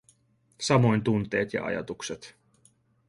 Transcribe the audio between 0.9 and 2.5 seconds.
tunteet ja ajatukset.